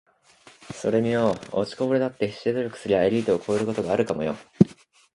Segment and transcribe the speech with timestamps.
[0.73, 1.35] ｢それによ……
[1.51, 4.35] 落ちこぼれだって必死で努力すりゃエリートを超えることがあるかもよ｣